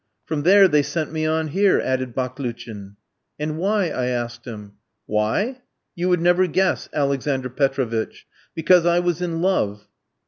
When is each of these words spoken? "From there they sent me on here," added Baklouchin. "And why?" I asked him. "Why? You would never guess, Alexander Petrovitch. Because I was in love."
"From 0.25 0.41
there 0.41 0.67
they 0.67 0.81
sent 0.81 1.13
me 1.13 1.27
on 1.27 1.49
here," 1.49 1.79
added 1.79 2.15
Baklouchin. 2.15 2.95
"And 3.37 3.59
why?" 3.59 3.91
I 3.91 4.07
asked 4.07 4.45
him. 4.45 4.71
"Why? 5.05 5.61
You 5.93 6.09
would 6.09 6.21
never 6.21 6.47
guess, 6.47 6.89
Alexander 6.91 7.51
Petrovitch. 7.51 8.25
Because 8.55 8.83
I 8.83 8.97
was 8.99 9.21
in 9.21 9.43
love." 9.43 9.87